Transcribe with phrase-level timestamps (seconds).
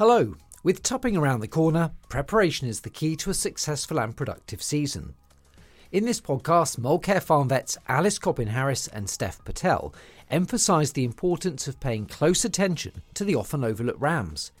[0.00, 0.34] Hello.
[0.62, 5.12] With tupping around the corner, preparation is the key to a successful and productive season.
[5.92, 9.94] In this podcast, Molecare Farm vets Alice Coppin Harris and Steph Patel
[10.30, 14.52] emphasise the importance of paying close attention to the often overlooked rams,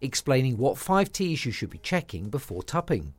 [0.00, 3.14] explaining what 5Ts you should be checking before tupping.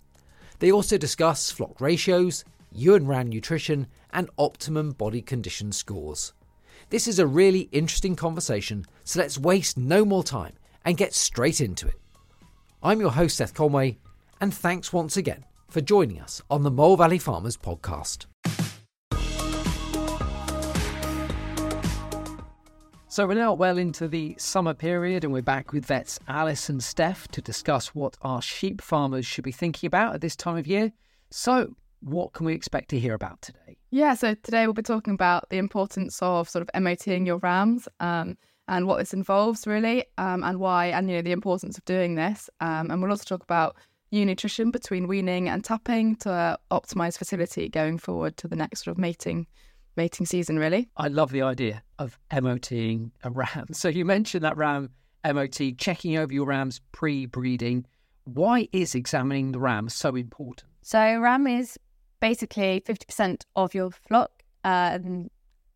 [0.60, 6.32] They also discuss flock ratios, ewe and ram nutrition, and optimum body condition scores.
[6.90, 10.54] This is a really interesting conversation, so let's waste no more time
[10.86, 12.00] and get straight into it.
[12.82, 13.98] I'm your host, Seth Conway,
[14.40, 18.28] and thanks once again for joining us on the Mole Valley Farmers podcast.
[23.16, 26.84] So we're now well into the summer period, and we're back with vets Alice and
[26.84, 30.68] Steph to discuss what our sheep farmers should be thinking about at this time of
[30.68, 30.92] year.
[31.32, 33.78] So, what can we expect to hear about today?
[33.90, 37.88] Yeah, so today we'll be talking about the importance of sort of MOTing your rams
[38.02, 41.86] um, and what this involves really, um, and why, and you know the importance of
[41.86, 42.50] doing this.
[42.60, 43.76] Um, and we'll also talk about
[44.12, 48.84] ewe nutrition between weaning and tupping to uh, optimize fertility going forward to the next
[48.84, 49.48] sort of mating
[49.96, 50.60] mating season.
[50.60, 53.68] Really, I love the idea of MOTing a ram.
[53.74, 54.90] So you mentioned that ram
[55.26, 57.86] MOT, checking over your rams pre-breeding.
[58.26, 60.70] Why is examining the ram so important?
[60.84, 61.80] So ram is
[62.20, 64.44] basically 50% of your flock.
[64.64, 65.00] Uh,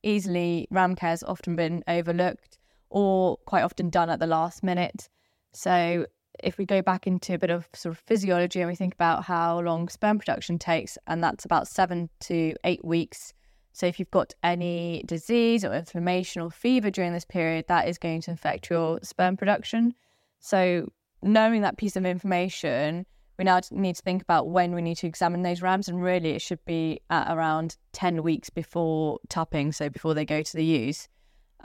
[0.04, 2.59] easily, ram care has often been overlooked
[2.90, 5.10] or quite often done at the last minute.
[5.54, 6.06] So
[6.44, 9.24] if we go back into a bit of sort of physiology and we think about
[9.24, 13.34] how long sperm production takes, and that's about seven to eight weeks.
[13.74, 17.98] So if you've got any disease or inflammation or fever during this period, that is
[17.98, 19.94] going to affect your sperm production.
[20.40, 23.06] So knowing that piece of information,
[23.38, 26.32] we now need to think about when we need to examine those rams, and really
[26.32, 30.66] it should be at around 10 weeks before tupping, so before they go to the
[30.66, 31.08] ewes.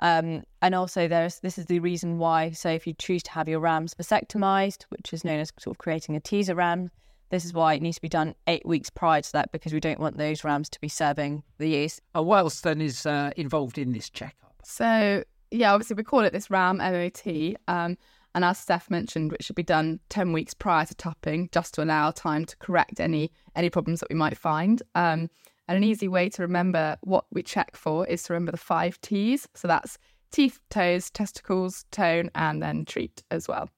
[0.00, 2.50] Um, and also, there's this is the reason why.
[2.50, 5.78] So, if you choose to have your rams vasectomized, which is known as sort of
[5.78, 6.90] creating a teaser ram,
[7.30, 9.80] this is why it needs to be done eight weeks prior to that because we
[9.80, 12.00] don't want those rams to be serving the ewes.
[12.14, 14.54] And what else then is uh, involved in this checkup?
[14.62, 17.56] So, yeah, obviously we call it this ram MOT.
[17.68, 17.96] Um,
[18.34, 21.84] and as Steph mentioned, it should be done 10 weeks prior to tupping just to
[21.84, 24.82] allow time to correct any any problems that we might find.
[24.94, 25.30] Um,
[25.68, 29.00] and an easy way to remember what we check for is to remember the five
[29.00, 29.48] T's.
[29.54, 29.98] So that's
[30.30, 33.70] teeth, toes, testicles, tone, and then treat as well.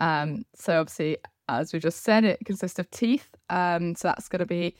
[0.00, 1.18] Um, so obviously,
[1.48, 3.28] as we just said, it consists of teeth.
[3.48, 4.74] Um, so that's going to be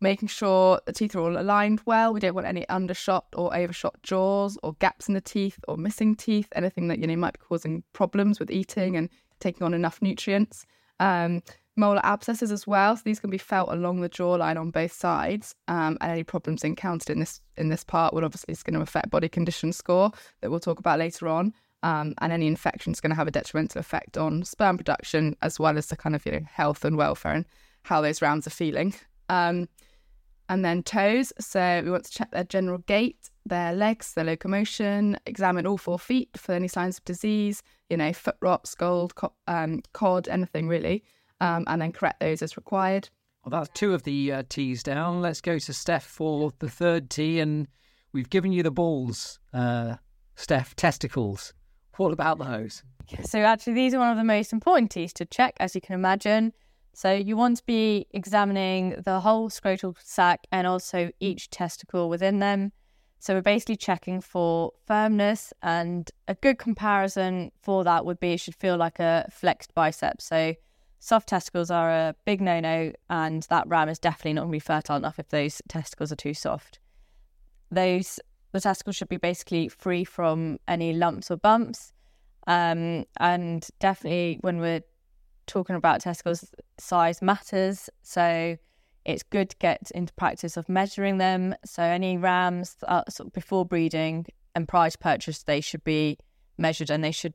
[0.00, 2.12] making sure the teeth are all aligned well.
[2.12, 6.14] We don't want any undershot or overshot jaws or gaps in the teeth or missing
[6.14, 9.08] teeth, anything that you know might be causing problems with eating and
[9.40, 10.66] taking on enough nutrients.
[11.00, 11.42] Um,
[11.78, 12.96] molar abscesses as well.
[12.96, 15.54] So these can be felt along the jawline on both sides.
[15.68, 18.82] Um, and any problems encountered in this in this part will obviously is going to
[18.82, 21.54] affect body condition score that we'll talk about later on.
[21.82, 25.60] Um, and any infection is going to have a detrimental effect on sperm production as
[25.60, 27.46] well as the kind of you know health and welfare and
[27.82, 28.94] how those rounds are feeling.
[29.28, 29.68] Um,
[30.48, 31.32] and then toes.
[31.38, 35.98] So we want to check their general gait, their legs, their locomotion, examine all four
[35.98, 40.66] feet for any signs of disease, you know, foot rot, scald, co- um, CODD, anything
[40.66, 41.04] really
[41.40, 43.08] um, and then correct those as required.
[43.44, 45.20] Well, that's two of the uh, T's down.
[45.22, 47.68] Let's go to Steph for the third T, and
[48.12, 49.96] we've given you the balls, uh,
[50.34, 51.54] Steph, testicles.
[51.96, 52.82] What about those?
[53.24, 55.94] So, actually, these are one of the most important T's to check, as you can
[55.94, 56.52] imagine.
[56.94, 62.38] So, you want to be examining the whole scrotal sac and also each testicle within
[62.38, 62.72] them.
[63.18, 68.40] So, we're basically checking for firmness, and a good comparison for that would be it
[68.40, 70.20] should feel like a flexed bicep.
[70.20, 70.54] So,
[70.98, 74.56] soft testicles are a big no no, and that ram is definitely not going to
[74.56, 76.78] be fertile enough if those testicles are too soft.
[77.70, 78.20] Those
[78.52, 81.92] the testicles should be basically free from any lumps or bumps,
[82.46, 84.82] um, and definitely when we're
[85.46, 86.44] talking about testicles,
[86.78, 87.90] size matters.
[88.02, 88.56] So
[89.04, 91.54] it's good to get into practice of measuring them.
[91.64, 96.18] So any rams sort of before breeding and prior to purchase, they should be
[96.58, 97.34] measured and they should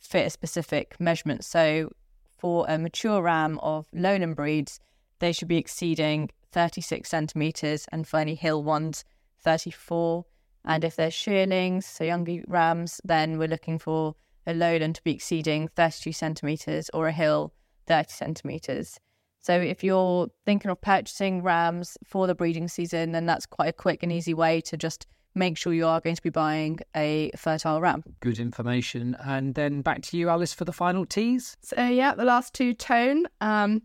[0.00, 1.44] fit a specific measurement.
[1.44, 1.90] So
[2.40, 4.80] for a mature ram of lowland breeds,
[5.18, 9.04] they should be exceeding 36 centimetres, and for any hill ones,
[9.44, 10.24] 34.
[10.64, 14.14] And if they're shearlings, so younger rams, then we're looking for
[14.46, 17.52] a lowland to be exceeding 32 centimetres or a hill
[17.86, 18.98] 30 centimetres.
[19.40, 23.72] So if you're thinking of purchasing rams for the breeding season, then that's quite a
[23.72, 27.30] quick and easy way to just make sure you are going to be buying a
[27.36, 28.02] fertile ram.
[28.20, 29.16] Good information.
[29.24, 31.56] And then back to you, Alice, for the final T's.
[31.62, 33.26] So, yeah, the last two tone.
[33.40, 33.82] Um,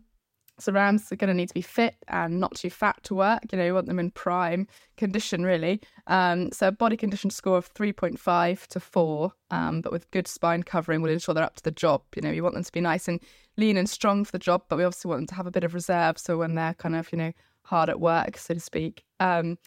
[0.58, 3.42] So rams are going to need to be fit and not too fat to work.
[3.52, 4.66] You know, you want them in prime
[4.96, 5.82] condition, really.
[6.06, 10.62] Um, so a body condition score of 3.5 to 4, um, but with good spine
[10.62, 12.02] covering will ensure they're up to the job.
[12.14, 13.20] You know, you want them to be nice and
[13.58, 15.64] lean and strong for the job, but we obviously want them to have a bit
[15.64, 16.18] of reserve.
[16.18, 17.32] So when they're kind of, you know,
[17.64, 19.04] hard at work, so to speak.
[19.20, 19.58] Um,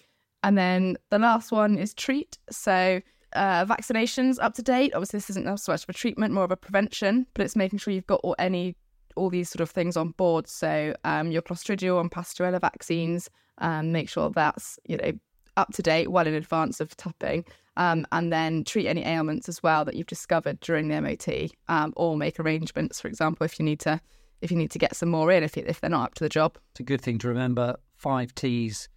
[0.43, 2.37] and then the last one is treat.
[2.49, 3.01] So
[3.33, 4.93] uh, vaccinations up to date.
[4.93, 7.79] Obviously, this isn't so much of a treatment, more of a prevention, but it's making
[7.79, 8.75] sure you've got all, any
[9.15, 10.47] all these sort of things on board.
[10.47, 15.11] So um, your Clostridial and Pasteurella vaccines, um, make sure that's you know
[15.57, 17.45] up to date, well in advance of tupping,
[17.77, 21.93] um, and then treat any ailments as well that you've discovered during the MOT, um,
[21.97, 23.99] or make arrangements, for example, if you need to
[24.41, 26.29] if you need to get some more in if if they're not up to the
[26.29, 26.57] job.
[26.71, 27.75] It's a good thing to remember.
[27.95, 28.87] Five T's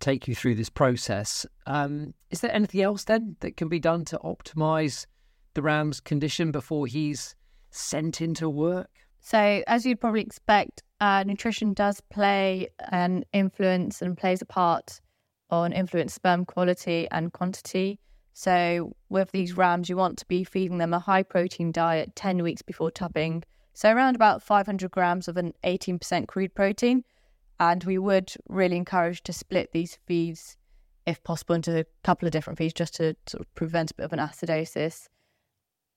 [0.00, 1.46] take you through this process.
[1.66, 5.06] Um, is there anything else then that can be done to optimise
[5.54, 7.34] the ram's condition before he's
[7.70, 8.90] sent into work?
[9.20, 15.00] So, as you'd probably expect, uh, nutrition does play an influence and plays a part
[15.50, 17.98] on influence sperm quality and quantity.
[18.34, 22.42] So, with these rams, you want to be feeding them a high protein diet 10
[22.42, 23.42] weeks before tupping.
[23.72, 27.02] So, around about 500 grams of an 18% crude protein.
[27.58, 30.56] And we would really encourage to split these feeds,
[31.06, 34.04] if possible, into a couple of different feeds just to sort of prevent a bit
[34.04, 35.08] of an acidosis.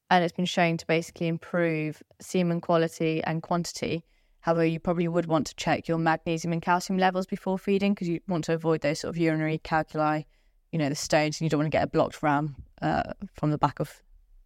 [0.09, 4.05] And it's been shown to basically improve semen quality and quantity.
[4.41, 8.07] However, you probably would want to check your magnesium and calcium levels before feeding because
[8.07, 10.25] you want to avoid those sort of urinary calculi,
[10.71, 13.03] you know, the stones, and you don't want to get a blocked ram uh,
[13.33, 14.01] from the back of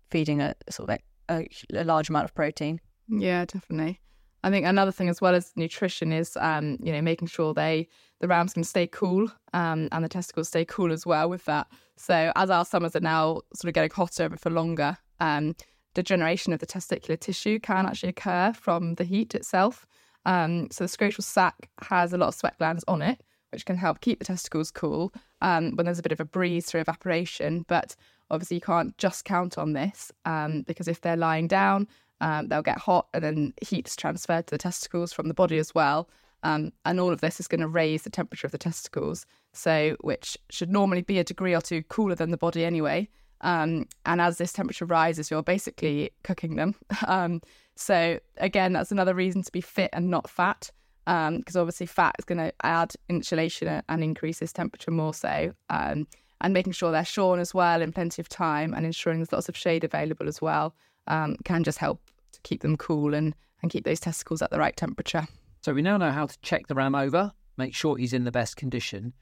[0.09, 0.99] feeding a sort of
[1.29, 2.81] a, a large amount of protein.
[3.07, 3.99] Yeah, definitely.
[4.43, 7.87] I think another thing as well as nutrition is, um, you know, making sure they
[8.19, 11.67] the rams can stay cool um, and the testicles stay cool as well with that.
[11.97, 15.55] So as our summers are now sort of getting hotter for longer, um,
[15.93, 19.85] degeneration of the testicular tissue can actually occur from the heat itself.
[20.25, 23.75] Um, so the scrotal sac has a lot of sweat glands on it, which can
[23.75, 27.65] help keep the testicles cool um, when there's a bit of a breeze through evaporation.
[27.67, 27.95] But
[28.29, 31.87] obviously, you can't just count on this um, because if they're lying down,
[32.23, 35.75] um, they'll get hot and then heat's transferred to the testicles from the body as
[35.75, 36.09] well.
[36.41, 39.97] Um, and all of this is going to raise the temperature of the testicles, so
[39.99, 43.09] which should normally be a degree or two cooler than the body anyway.
[43.41, 46.75] Um, and as this temperature rises, you're basically cooking them.
[47.07, 47.41] Um,
[47.75, 50.69] so again, that's another reason to be fit and not fat,
[51.05, 55.53] because um, obviously fat is going to add insulation and increase this temperature more so.
[55.69, 56.07] Um,
[56.39, 59.49] and making sure they're shorn as well in plenty of time, and ensuring there's lots
[59.49, 60.75] of shade available as well,
[61.07, 61.99] um, can just help
[62.43, 65.27] keep them cool and, and keep those testicles at the right temperature.
[65.61, 68.31] So we now know how to check the ram over, make sure he's in the
[68.31, 69.13] best condition.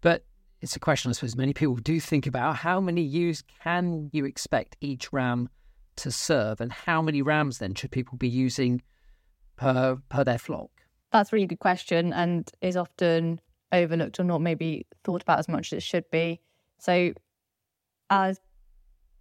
[0.00, 0.24] But
[0.60, 2.56] it's a question I suppose many people do think about.
[2.56, 5.48] How many ewes can you expect each ram
[5.96, 8.82] to serve, and how many rams then should people be using
[9.56, 10.70] per per their flock?
[11.12, 13.40] That's a really good question and is often
[13.70, 16.40] overlooked or not maybe thought about as much as it should be.
[16.78, 17.12] So
[18.10, 18.40] as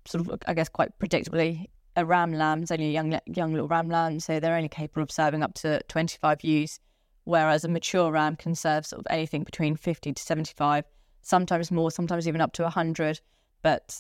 [0.06, 3.68] sort of I guess quite predictably, a ram lamb is only a young young little
[3.68, 6.80] ram lamb, so they're only capable of serving up to 25 ewes,
[7.24, 10.86] whereas a mature ram can serve sort of anything between 50 to 75,
[11.22, 13.22] sometimes more, sometimes even up to 100.
[13.62, 14.00] But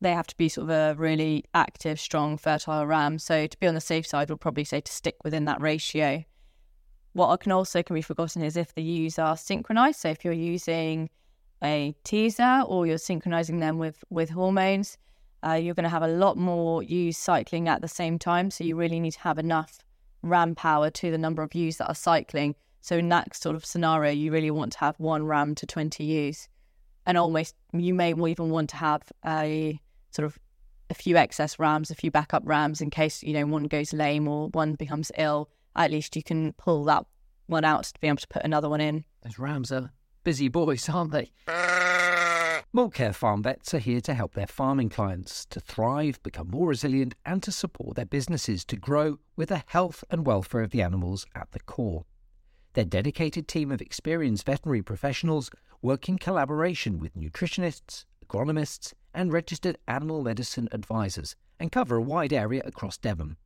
[0.00, 3.18] they have to be sort of a really active, strong, fertile ram.
[3.18, 6.24] So to be on the safe side, we'll probably say to stick within that ratio.
[7.14, 10.00] What can also can be forgotten is if the ewes are synchronized.
[10.00, 11.08] So if you're using
[11.62, 14.98] a teaser or you're synchronizing them with with hormones
[15.46, 18.50] uh, you're going to have a lot more ewes cycling at the same time.
[18.50, 19.78] So you really need to have enough
[20.22, 22.54] ram power to the number of ewes that are cycling.
[22.80, 26.02] So in that sort of scenario, you really want to have one ram to 20
[26.04, 26.48] ewes.
[27.06, 30.38] And almost you may even want to have a sort of
[30.90, 34.28] a few excess rams, a few backup rams in case, you know, one goes lame
[34.28, 35.50] or one becomes ill.
[35.76, 37.04] At least you can pull that
[37.46, 39.04] one out to be able to put another one in.
[39.22, 39.90] Those rams are
[40.22, 41.32] busy boys, aren't they?
[42.74, 47.14] Molecare Farm Vets are here to help their farming clients to thrive, become more resilient,
[47.24, 51.24] and to support their businesses to grow with the health and welfare of the animals
[51.36, 52.04] at the core.
[52.72, 55.52] Their dedicated team of experienced veterinary professionals
[55.82, 62.32] work in collaboration with nutritionists, agronomists, and registered animal medicine advisors and cover a wide
[62.32, 63.36] area across Devon.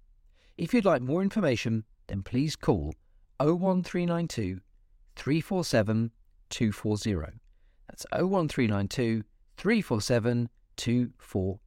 [0.57, 2.95] If you'd like more information, then please call
[3.39, 4.63] 01392
[5.17, 6.13] 347
[6.49, 7.41] 240.
[7.89, 9.25] That's 01392
[9.57, 11.59] 347 240.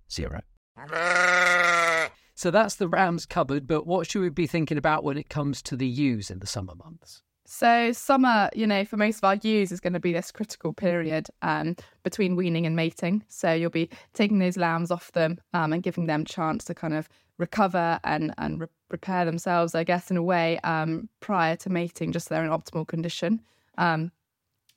[2.35, 5.61] So that's the Rams cupboard, but what should we be thinking about when it comes
[5.63, 7.21] to the ewes in the summer months?
[7.45, 10.71] So summer, you know, for most of our ewes is going to be this critical
[10.73, 13.23] period um, between weaning and mating.
[13.27, 16.93] So you'll be taking those lambs off them um, and giving them chance to kind
[16.93, 21.69] of recover and and re- repair themselves, I guess, in a way um, prior to
[21.69, 23.41] mating, just so they're in optimal condition.
[23.77, 24.11] Um,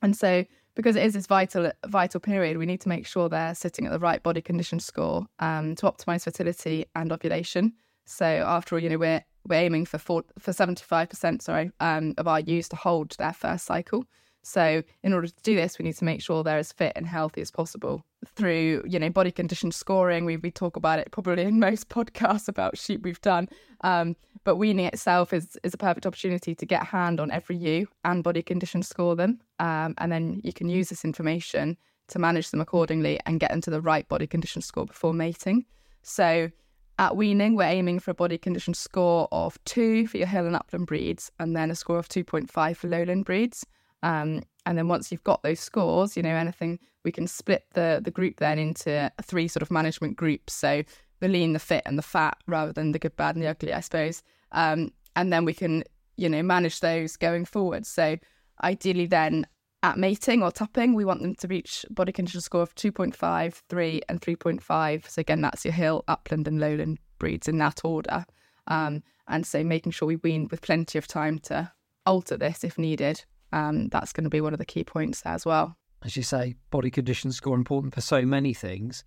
[0.02, 0.44] and so,
[0.74, 3.92] because it is this vital vital period, we need to make sure they're sitting at
[3.92, 7.72] the right body condition score um, to optimize fertility and ovulation.
[8.06, 11.70] So, after all, you know, we're we're aiming for four, for seventy five percent, sorry,
[11.80, 14.04] um, of our ewes to hold their first cycle.
[14.46, 17.06] So, in order to do this, we need to make sure they're as fit and
[17.06, 20.26] healthy as possible through, you know, body condition scoring.
[20.26, 23.48] We, we talk about it probably in most podcasts about sheep we've done.
[23.80, 27.56] Um, but weaning itself is is a perfect opportunity to get a hand on every
[27.56, 32.18] ewe and body condition score them, um, and then you can use this information to
[32.18, 35.64] manage them accordingly and get them to the right body condition score before mating.
[36.02, 36.50] So.
[36.96, 40.54] At weaning, we're aiming for a body condition score of two for your hill and
[40.54, 43.66] upland breeds, and then a score of 2.5 for lowland breeds.
[44.04, 48.00] Um, and then once you've got those scores, you know, anything, we can split the,
[48.04, 50.52] the group then into three sort of management groups.
[50.52, 50.82] So
[51.20, 53.72] the lean, the fit, and the fat, rather than the good, bad, and the ugly,
[53.72, 54.22] I suppose.
[54.52, 55.84] Um, and then we can,
[56.16, 57.86] you know, manage those going forward.
[57.86, 58.18] So
[58.62, 59.46] ideally, then
[59.82, 64.02] at mating or tupping, we want them to reach body condition score of 2.5, 3,
[64.10, 65.08] and 3.5.
[65.08, 68.26] So again, that's your hill, upland, and lowland breeds in that order.
[68.66, 71.72] Um, and so making sure we wean with plenty of time to
[72.04, 75.32] alter this if needed um, that's going to be one of the key points there
[75.32, 75.76] as well.
[76.04, 79.04] As you say, body condition score important for so many things.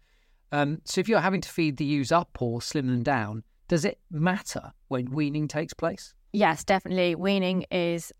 [0.54, 3.84] Um, so if you're having to feed the ewes up or slim them down, does
[3.84, 6.14] it matter when weaning takes place?
[6.32, 7.14] Yes, definitely.
[7.14, 8.14] Weaning is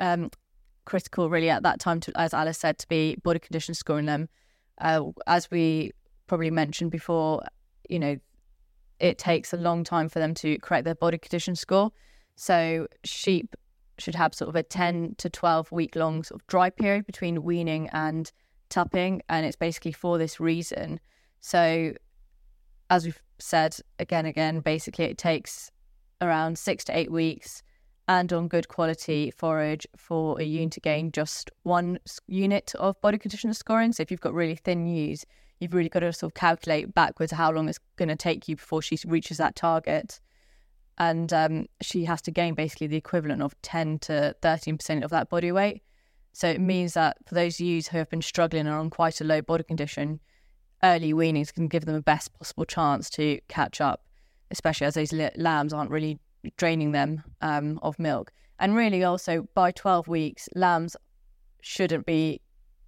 [0.00, 0.30] um,
[0.84, 4.28] critical, really, at that time, to, as Alice said, to be body condition scoring them.
[4.78, 5.92] Uh, as we
[6.26, 7.42] probably mentioned before,
[7.88, 8.16] you know,
[8.98, 11.92] it takes a long time for them to correct their body condition score.
[12.34, 13.54] So sheep
[13.98, 17.42] should have sort of a 10 to 12 week long sort of dry period between
[17.42, 18.30] weaning and
[18.68, 19.22] tupping.
[19.28, 21.00] And it's basically for this reason.
[21.40, 21.92] So,
[22.90, 25.70] as we've said again, again, basically it takes
[26.20, 27.62] around six to eight weeks
[28.08, 33.18] and on good quality forage for a unit to gain just one unit of body
[33.18, 33.92] condition scoring.
[33.92, 35.24] So, if you've got really thin ewes,
[35.60, 38.56] you've really got to sort of calculate backwards how long it's going to take you
[38.56, 40.20] before she reaches that target
[40.98, 45.30] and um, she has to gain basically the equivalent of 10 to 13% of that
[45.30, 45.82] body weight.
[46.32, 49.20] So it means that for those ewes who have been struggling and are on quite
[49.20, 50.20] a low body condition,
[50.82, 54.04] early weanings can give them the best possible chance to catch up,
[54.50, 56.18] especially as those lambs aren't really
[56.56, 58.32] draining them um, of milk.
[58.58, 60.96] And really, also by 12 weeks, lambs
[61.60, 62.40] shouldn't be,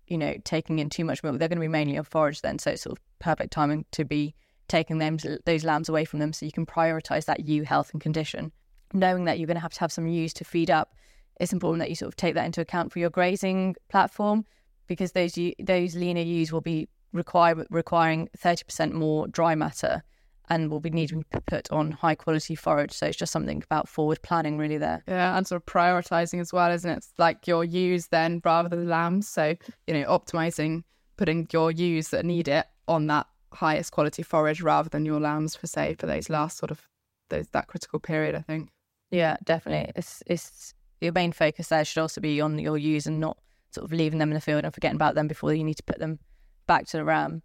[0.08, 1.38] you know, taking in too much milk.
[1.38, 4.04] They're going to be mainly on forage then, so it's sort of perfect timing to
[4.04, 4.34] be
[4.70, 8.00] taking them those lambs away from them so you can prioritize that ewe health and
[8.00, 8.52] condition
[8.92, 10.94] knowing that you're going to have to have some ewes to feed up
[11.38, 14.44] it's important that you sort of take that into account for your grazing platform
[14.86, 20.02] because those those leaner ewes will be require, requiring 30% more dry matter
[20.48, 22.92] and will be needing to put on high quality forage.
[22.92, 24.78] So it's just something about forward planning, really.
[24.78, 26.96] There, yeah, and sort of prioritizing as well, isn't it?
[26.98, 29.28] It's like your ewes then rather than lambs.
[29.28, 29.54] So
[29.86, 30.82] you know, optimizing,
[31.16, 35.54] putting your ewes that need it on that highest quality forage rather than your lambs
[35.54, 36.88] for say for those last sort of
[37.28, 38.70] those that critical period i think.
[39.10, 39.92] Yeah definitely.
[39.96, 43.38] It's it's your main focus there should also be on your ewes and not
[43.70, 45.82] sort of leaving them in the field and forgetting about them before you need to
[45.82, 46.18] put them
[46.66, 47.42] back to the ram.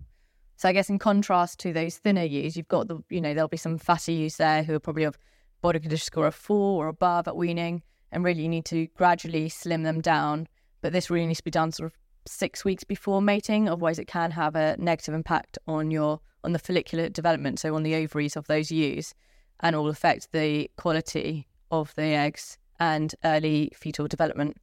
[0.57, 3.47] So i guess in contrast to those thinner ewes you've got the you know there'll
[3.47, 5.17] be some fatty ewes there who are probably of
[5.61, 7.81] body condition score of four or above at weaning
[8.11, 10.47] and really you need to gradually slim them down
[10.81, 13.69] but this really needs to be done sort of six weeks before mating.
[13.69, 17.83] Otherwise, it can have a negative impact on your on the follicular development, so on
[17.83, 19.15] the ovaries of those ewes,
[19.61, 24.55] and will affect the quality of the eggs and early fetal development.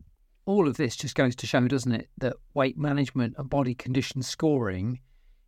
[0.47, 4.23] All of this just goes to show, doesn't it, that weight management and body condition
[4.23, 5.00] scoring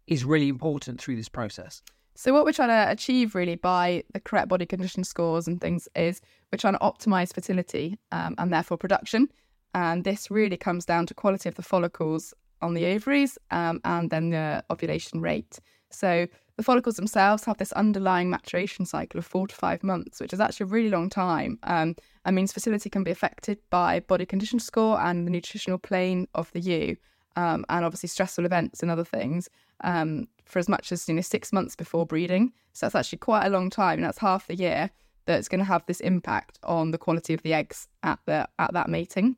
[0.07, 1.83] is really important through this process.
[2.17, 5.89] So, what we're trying to achieve really by the correct body condition scores and things
[5.97, 6.21] is
[6.53, 9.29] we're trying to optimize fertility um, and therefore production.
[9.75, 14.11] And this really comes down to quality of the follicles on the ovaries um, and
[14.11, 15.59] then the ovulation rate.
[15.91, 16.27] So
[16.57, 20.41] the follicles themselves have this underlying maturation cycle of four to five months, which is
[20.41, 21.59] actually a really long time.
[21.65, 26.29] Um, and means fertility can be affected by body condition score and the nutritional plane
[26.35, 26.97] of the ewe,
[27.37, 29.49] um, and obviously stressful events and other things
[29.83, 32.53] um, for as much as you know six months before breeding.
[32.73, 34.91] So that's actually quite a long time, and that's half the year
[35.27, 38.73] that's going to have this impact on the quality of the eggs at the at
[38.73, 39.37] that mating.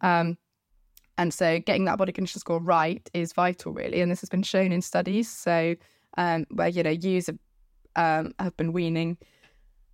[0.00, 0.38] Um,
[1.18, 4.00] and so getting that body condition score right is vital, really.
[4.00, 5.28] And this has been shown in studies.
[5.28, 5.74] So
[6.16, 7.38] um, where, you know, have,
[7.96, 9.18] um, have been weaning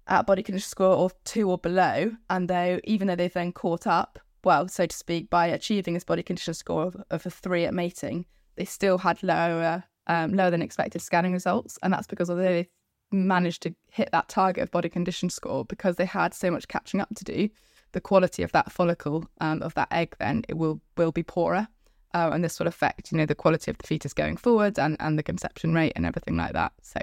[0.06, 2.12] at body condition score of two or below.
[2.30, 6.04] And though, even though they've then caught up, well, so to speak, by achieving this
[6.04, 10.50] body condition score of, of a three at mating, they still had lower, um, lower
[10.50, 11.76] than expected scanning results.
[11.82, 12.68] And that's because although they
[13.10, 17.00] managed to hit that target of body condition score because they had so much catching
[17.00, 17.48] up to do.
[17.96, 21.66] The quality of that follicle um, of that egg then it will will be poorer,
[22.12, 24.98] uh, and this will affect you know the quality of the fetus going forward and
[25.00, 26.72] and the conception rate and everything like that.
[26.82, 27.00] So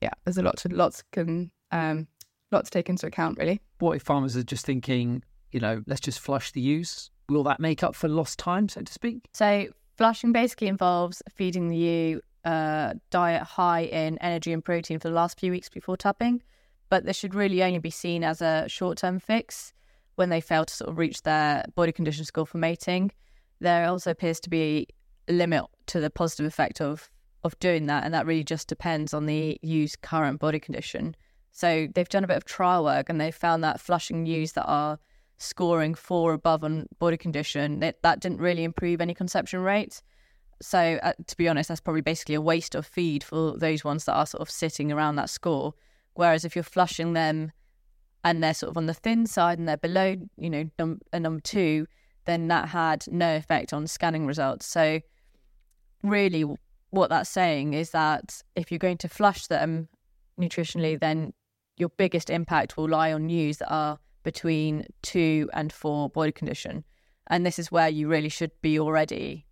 [0.00, 2.08] yeah, there's a lot to lots can um,
[2.50, 3.60] lot to take into account really.
[3.80, 7.10] What if farmers are just thinking, you know, let's just flush the ewes?
[7.28, 9.28] Will that make up for lost time, so to speak?
[9.34, 9.66] So
[9.98, 15.14] flushing basically involves feeding the ewe a diet high in energy and protein for the
[15.14, 16.42] last few weeks before tupping,
[16.88, 19.74] but this should really only be seen as a short-term fix
[20.16, 23.10] when they fail to sort of reach their body condition score for mating.
[23.60, 24.86] There also appears to be
[25.28, 27.10] a limit to the positive effect of
[27.42, 31.16] of doing that, and that really just depends on the ewe's current body condition.
[31.52, 34.66] So they've done a bit of trial work, and they've found that flushing ewes that
[34.66, 34.98] are
[35.38, 40.02] scoring four above on body condition, that, that didn't really improve any conception rate.
[40.60, 44.04] So, uh, to be honest, that's probably basically a waste of feed for those ones
[44.04, 45.72] that are sort of sitting around that score.
[46.12, 47.52] Whereas if you're flushing them
[48.24, 51.20] and they're sort of on the thin side and they're below, you know, num- a
[51.20, 51.86] number two,
[52.26, 54.66] then that had no effect on scanning results.
[54.66, 55.00] So,
[56.02, 56.44] really,
[56.90, 59.88] what that's saying is that if you're going to flush them
[60.38, 61.32] nutritionally, then
[61.76, 66.84] your biggest impact will lie on ewes that are between two and four body condition.
[67.28, 69.46] And this is where you really should be already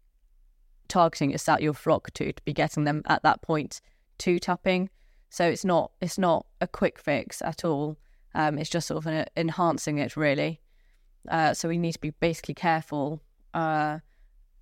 [0.88, 3.80] targeting your sat your flock to to be getting them at that point
[4.18, 4.90] to tupping.
[5.30, 7.96] So it's not it's not a quick fix at all.
[8.34, 10.60] Um, it's just sort of an, enhancing it really.
[11.28, 13.20] Uh, so we need to be basically careful
[13.54, 13.98] uh,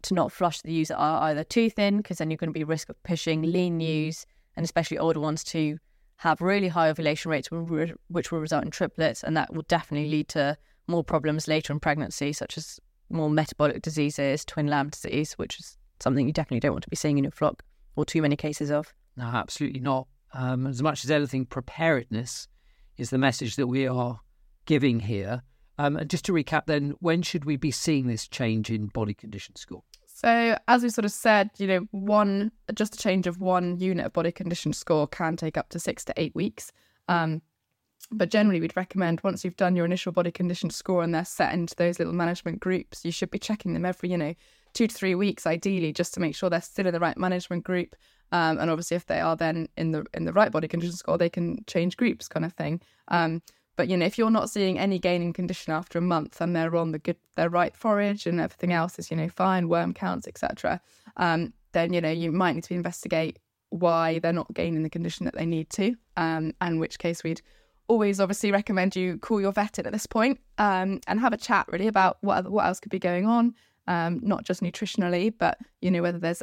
[0.03, 2.89] to not flush the are either too thin because then you're going to be risk
[2.89, 5.79] of pushing lean ewes and especially older ones to
[6.17, 10.29] have really high ovulation rates, which will result in triplets, and that will definitely lead
[10.29, 10.57] to
[10.87, 12.81] more problems later in pregnancy, such as
[13.11, 16.97] more metabolic diseases, twin lamb disease, which is something you definitely don't want to be
[16.97, 17.63] seeing in your flock
[17.97, 18.95] or too many cases of.
[19.17, 20.09] No, absolutely not.
[20.33, 22.49] Um, as much as anything, preparedness
[22.97, 24.21] is the message that we are
[24.65, 25.43] giving here.
[25.79, 29.15] Um, and just to recap, then, when should we be seeing this change in body
[29.15, 29.83] condition score?
[30.07, 34.07] So, as we sort of said, you know, one just a change of one unit
[34.07, 36.73] of body condition score can take up to six to eight weeks.
[37.09, 37.43] Um,
[38.11, 41.53] but generally, we'd recommend once you've done your initial body condition score and they're set
[41.53, 44.35] into those little management groups, you should be checking them every, you know,
[44.73, 47.65] two to three weeks, ideally, just to make sure they're still in the right management
[47.65, 47.95] group.
[48.33, 51.19] Um, and obviously, if they are then in the in the right body condition score,
[51.19, 52.81] they can change groups, kind of thing.
[53.09, 53.43] Um,
[53.77, 56.57] but you know, if you're not seeing any gain in condition after a month and
[56.57, 59.95] they're on the good, their right forage and everything else is you know fine, worm
[59.95, 60.81] counts, etc.,
[61.17, 63.39] um, then you know you might need to investigate
[63.71, 65.95] why they're not gaining the condition that they need to.
[66.17, 67.43] Um, and which case we'd
[67.89, 71.37] always obviously recommend you call your vet in at this point um, and have a
[71.37, 73.55] chat really about what what else could be going on
[73.89, 76.43] um, not just nutritionally, but you know whether there's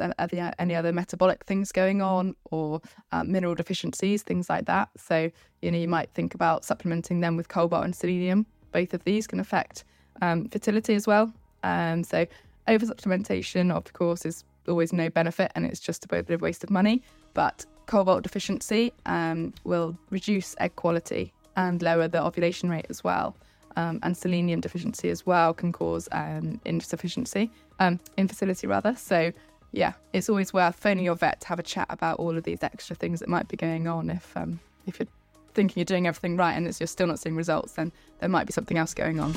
[0.58, 2.80] any other metabolic things going on or
[3.12, 4.88] uh, mineral deficiencies, things like that.
[4.96, 5.30] So
[5.62, 8.46] you know you might think about supplementing them with cobalt and selenium.
[8.72, 9.84] Both of these can affect
[10.22, 11.32] um, fertility as well.
[11.62, 12.26] Um, so
[12.66, 16.64] over supplementation, of course, is always no benefit, and it's just a bit of waste
[16.64, 17.02] of money.
[17.34, 23.36] But cobalt deficiency um, will reduce egg quality and lower the ovulation rate as well
[23.76, 28.94] um, and selenium deficiency as well can cause um, insufficiency, um, infertility rather.
[28.96, 29.32] So,
[29.72, 32.62] yeah, it's always worth phoning your vet to have a chat about all of these
[32.62, 34.10] extra things that might be going on.
[34.10, 35.08] If um, if you're
[35.54, 38.52] thinking you're doing everything right and you're still not seeing results, then there might be
[38.52, 39.32] something else going on.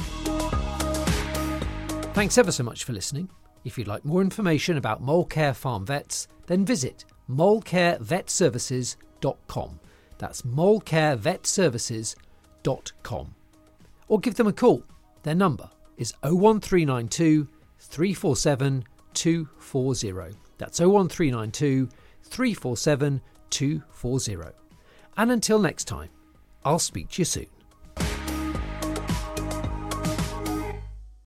[2.13, 3.29] Thanks ever so much for listening.
[3.63, 9.79] If you'd like more information about Molecare Farm Vets, then visit molecarevetservices.com.
[10.17, 13.36] That's molecarevetservices.com
[14.07, 14.83] or give them a call.
[15.23, 17.47] Their number is 01392
[17.79, 20.37] 347 240.
[20.57, 21.89] That's 01392
[22.23, 24.55] 347 240.
[25.17, 26.09] And until next time,
[26.63, 27.47] I'll speak to you soon.